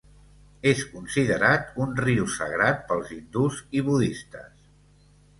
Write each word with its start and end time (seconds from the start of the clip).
És 0.69 0.79
considerat 0.93 1.67
un 1.83 1.91
riu 1.99 2.25
sagrat 2.35 2.81
pels 2.87 3.11
hindús 3.17 3.59
i 3.81 3.83
budistes. 3.91 4.65